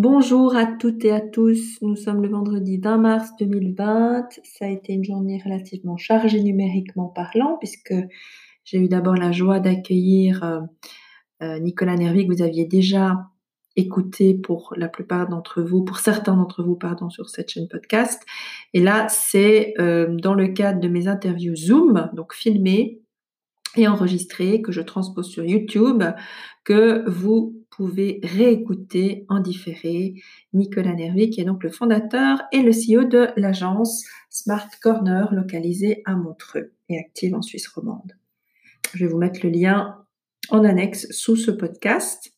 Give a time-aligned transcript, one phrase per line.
[0.00, 1.82] Bonjour à toutes et à tous.
[1.82, 4.28] Nous sommes le vendredi 20 mars 2020.
[4.44, 7.94] Ça a été une journée relativement chargée numériquement parlant puisque
[8.62, 10.60] j'ai eu d'abord la joie d'accueillir euh,
[11.42, 13.16] euh, Nicolas Nervi que vous aviez déjà
[13.74, 18.22] écouté pour la plupart d'entre vous, pour certains d'entre vous, pardon, sur cette chaîne podcast.
[18.74, 23.02] Et là, c'est euh, dans le cadre de mes interviews Zoom, donc filmées
[23.76, 26.04] et enregistrées, que je transpose sur YouTube,
[26.62, 30.14] que vous pouvez réécouter en différé
[30.52, 36.02] Nicolas Nervi, qui est donc le fondateur et le CEO de l'agence Smart Corner, localisée
[36.04, 38.14] à Montreux et active en Suisse romande.
[38.94, 40.04] Je vais vous mettre le lien
[40.50, 42.32] en annexe sous ce podcast.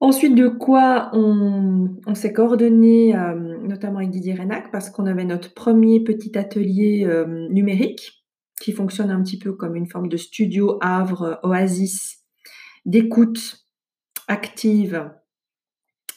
[0.00, 5.52] Ensuite, de quoi on, s'est coordonné, euh, notamment avec Didier Renac, parce qu'on avait notre
[5.52, 8.24] premier petit atelier euh, numérique
[8.62, 12.24] qui fonctionne un petit peu comme une forme de studio Havre Oasis
[12.86, 13.60] d'écoute
[14.28, 15.10] active,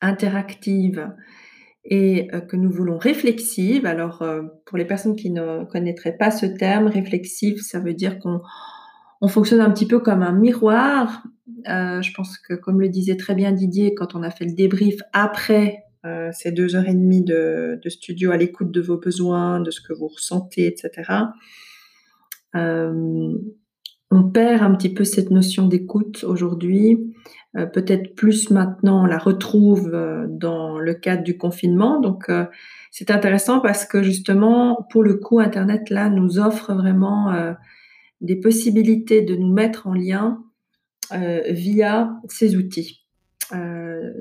[0.00, 1.08] interactive
[1.84, 3.86] et euh, que nous voulons réflexive.
[3.86, 8.18] Alors, euh, pour les personnes qui ne connaîtraient pas ce terme, réflexive, ça veut dire
[8.18, 8.40] qu'on
[9.20, 11.22] on fonctionne un petit peu comme un miroir.
[11.68, 14.54] Euh, je pense que, comme le disait très bien Didier, quand on a fait le
[14.54, 15.80] débrief après
[16.32, 19.80] ces deux heures et demie de, de studio à l'écoute de vos besoins, de ce
[19.80, 20.90] que vous ressentez, etc.,
[24.14, 27.14] on perd un petit peu cette notion d'écoute aujourd'hui.
[27.56, 32.00] Euh, peut-être plus maintenant, on la retrouve euh, dans le cadre du confinement.
[32.00, 32.46] Donc, euh,
[32.90, 37.32] c'est intéressant parce que justement, pour le coup, Internet, là, nous offre vraiment
[38.20, 40.40] des possibilités de nous mettre en lien
[41.10, 43.04] via ces outils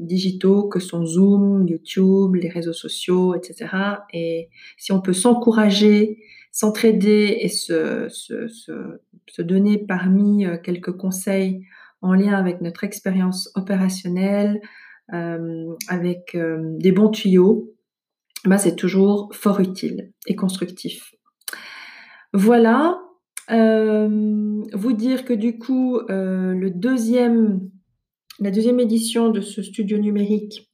[0.00, 3.66] digitaux que sont Zoom, YouTube, les réseaux sociaux, etc.
[4.14, 6.18] Et si on peut s'encourager
[6.52, 11.66] s'entraider et se, se, se, donner parmi euh, quelques conseils
[12.02, 14.60] en lien avec notre expérience opérationnelle,
[15.14, 17.72] euh, avec euh, des bons tuyaux,
[18.44, 21.14] bah, c'est toujours fort utile et constructif.
[22.34, 22.98] Voilà.
[23.48, 27.60] vous dire que du coup, le deuxième,
[28.40, 30.71] la deuxième édition de ce studio numérique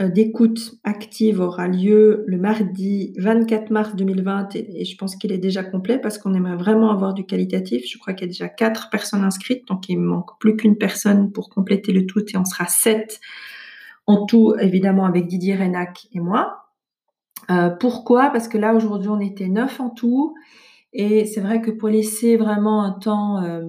[0.00, 5.64] d'écoute active aura lieu le mardi 24 mars 2020 et, je pense qu'il est déjà
[5.64, 7.84] complet parce qu'on aimerait vraiment avoir du qualitatif.
[7.90, 11.32] Je crois qu'il y a déjà quatre personnes inscrites, donc il manque plus qu'une personne
[11.32, 13.20] pour compléter le tout et on sera sept
[14.06, 16.66] en tout, évidemment, avec Didier Renac et moi.
[17.50, 18.30] Euh, pourquoi?
[18.30, 20.34] Parce que là, aujourd'hui, on était neuf en tout
[20.92, 23.42] et c'est vrai que pour laisser vraiment un temps...
[23.42, 23.62] Euh,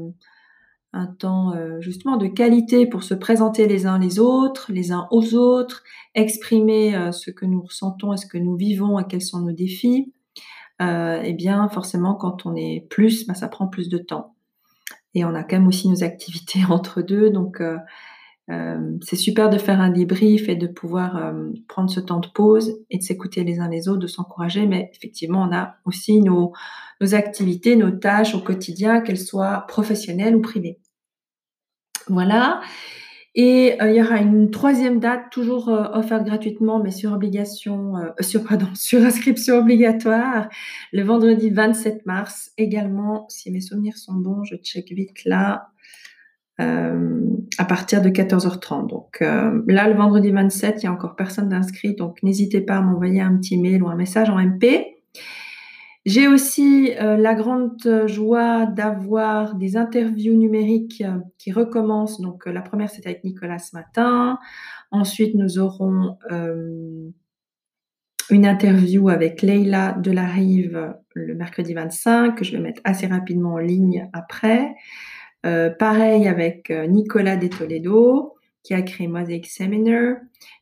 [0.93, 5.07] un temps euh, justement de qualité pour se présenter les uns les autres, les uns
[5.11, 5.83] aux autres,
[6.15, 9.51] exprimer euh, ce que nous ressentons et ce que nous vivons et quels sont nos
[9.51, 10.13] défis.
[10.81, 14.35] Euh, eh bien, forcément, quand on est plus, bah, ça prend plus de temps.
[15.13, 17.61] Et on a quand même aussi nos activités entre deux, donc
[19.01, 21.33] c'est super de faire un débrief et de pouvoir
[21.67, 24.65] prendre ce temps de pause et de s'écouter les uns les autres, de s'encourager.
[24.65, 26.53] Mais effectivement, on a aussi nos,
[27.13, 30.79] activités, nos tâches au quotidien, qu'elles soient professionnelles ou privées.
[32.07, 32.61] Voilà.
[33.39, 37.95] Et euh, il y aura une troisième date, toujours euh, offerte gratuitement, mais sur obligation,
[37.95, 38.41] euh, sur
[38.75, 40.49] sur inscription obligatoire,
[40.91, 42.51] le vendredi 27 mars.
[42.57, 45.69] Également, si mes souvenirs sont bons, je check vite là,
[46.59, 48.89] à partir de 14h30.
[48.89, 52.81] Donc là, le vendredi 27, il y a encore personne d'inscrit, donc n'hésitez pas à
[52.81, 54.97] m'envoyer un petit mail ou un message en MP.
[56.07, 62.21] J'ai aussi euh, la grande joie d'avoir des interviews numériques euh, qui recommencent.
[62.21, 64.39] Donc euh, la première c'était avec Nicolas ce matin.
[64.89, 66.17] Ensuite nous aurons
[68.29, 73.07] une interview avec Leila de la Rive le mercredi 25 que je vais mettre assez
[73.07, 74.75] rapidement en ligne après.
[75.43, 78.33] Pareil avec Nicolas de Toledo
[78.63, 80.17] qui a créé Mosaic Seminar.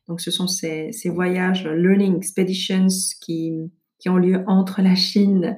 [0.06, 2.88] Donc ce sont ces, voyages Learning Expeditions
[3.20, 5.56] qui qui ont lieu entre la Chine,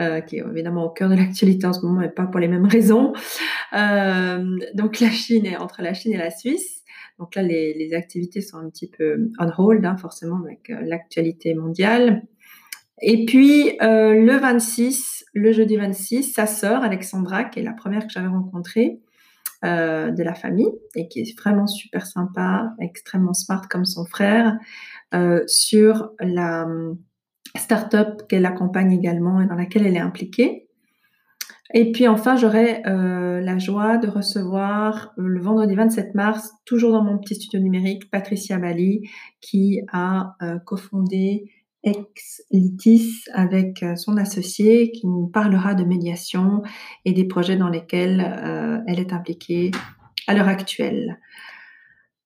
[0.00, 2.48] euh, qui est évidemment au cœur de l'actualité en ce moment, mais pas pour les
[2.48, 3.12] mêmes raisons.
[3.72, 6.82] Euh, donc la Chine est entre la Chine et la Suisse.
[7.18, 10.80] Donc là, les, les activités sont un petit peu on hold, hein, forcément, avec euh,
[10.82, 12.22] l'actualité mondiale.
[13.00, 18.06] Et puis euh, le 26, le jeudi 26, sa sœur Alexandra, qui est la première
[18.06, 19.00] que j'avais rencontrée
[19.64, 24.56] euh, de la famille et qui est vraiment super sympa, extrêmement smart comme son frère,
[25.14, 26.66] euh, sur la
[27.56, 30.68] start-up qu'elle accompagne également et dans laquelle elle est impliquée.
[31.74, 37.18] Et puis enfin, j'aurai la joie de recevoir le vendredi 27 mars, toujours dans mon
[37.18, 39.02] petit studio numérique, Patricia Bali,
[39.42, 40.34] qui a
[40.64, 41.50] cofondé
[41.88, 46.62] Ex Litis avec euh, son associé, qui nous parlera de médiation
[47.04, 48.20] et des projets dans lesquels
[48.86, 49.70] elle est impliquée
[50.26, 51.18] à l'heure actuelle.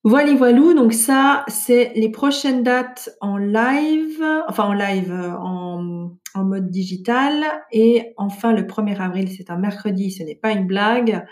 [0.04, 6.10] Voilà, voilou, donc ça, c'est les prochaines dates en live, enfin en live, euh, en,
[6.34, 7.44] en mode digital.
[7.70, 11.24] Et enfin, le 1er avril, c'est un mercredi, ce n'est pas une blague.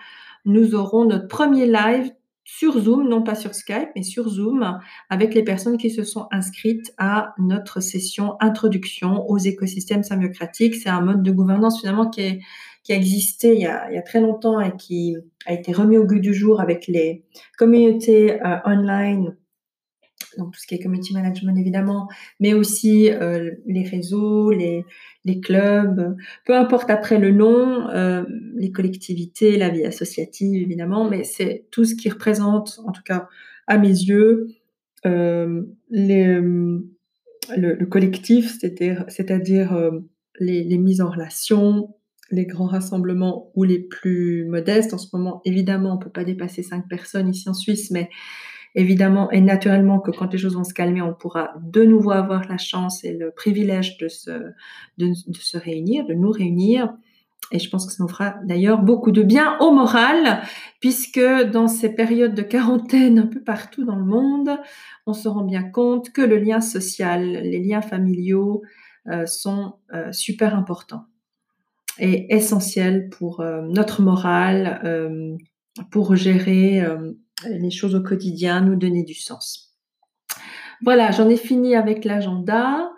[0.45, 2.13] Nous aurons notre premier live
[2.45, 4.79] sur Zoom, non pas sur Skype, mais sur Zoom,
[5.09, 10.75] avec les personnes qui se sont inscrites à notre session introduction aux écosystèmes symbiotiques.
[10.75, 12.41] C'est un mode de gouvernance finalement qui est
[12.93, 15.17] a existé il y a, il très longtemps et qui
[15.47, 17.25] a été remis au goût du jour avec les
[17.59, 19.37] communautés euh, online,
[20.39, 24.85] donc tout ce qui est community management évidemment, mais aussi euh, les réseaux, les,
[25.25, 28.25] les clubs, peu importe après le nom, euh,
[28.57, 33.29] les collectivités, la vie associative évidemment, mais c'est tout ce qui représente, en tout cas
[33.67, 34.49] à mes yeux,
[35.07, 36.85] euh, le,
[37.57, 39.91] le, collectif, c'est-à-dire,
[40.39, 41.95] les, les mises en relation,
[42.31, 44.95] les grands rassemblements ou les plus modestes.
[44.95, 48.09] En ce moment, évidemment, on peut pas dépasser cinq personnes ici en Suisse, mais
[48.75, 52.49] évidemment et naturellement que quand les choses vont se calmer, on pourra de nouveau avoir
[52.49, 54.31] la chance et le privilège de se,
[54.99, 56.93] de, se réunir, de nous réunir.
[57.53, 60.43] Et je pense que ça nous fera d'ailleurs beaucoup de bien au moral,
[60.81, 61.21] puisque
[61.53, 64.51] dans ces périodes de quarantaine un peu partout dans le monde,
[65.07, 68.63] on se rend bien compte que le lien social, les liens familiaux
[69.09, 71.05] euh, sont euh, super importants
[71.99, 74.81] est essentiel pour euh, notre morale,
[75.91, 76.83] pour gérer
[77.49, 79.77] les choses au quotidien, nous donner du sens.
[80.83, 82.91] Voilà, j'en ai fini avec l'agenda.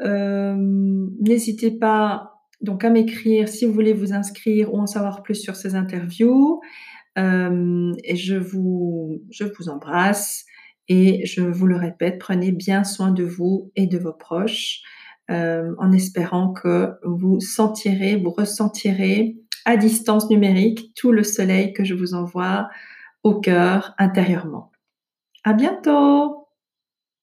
[0.00, 5.56] N'hésitez pas donc à m'écrire si vous voulez vous inscrire ou en savoir plus sur
[5.56, 6.60] ces interviews.
[7.16, 9.20] et je vous,
[9.68, 10.44] embrasse
[10.88, 14.82] et je vous le répète, prenez bien soin de vous et de vos proches
[15.30, 21.84] euh, en espérant que vous sentirez, vous ressentirez à distance numérique tout le soleil que
[21.84, 22.68] je vous envoie
[23.24, 24.72] au cœur intérieurement.
[25.44, 26.39] À bientôt!